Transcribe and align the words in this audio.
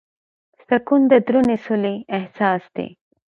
سکون 0.67 1.01
د 1.11 1.13
دروني 1.25 1.57
سولې 1.65 1.95
احساس 2.17 2.63
دی. 2.75 2.87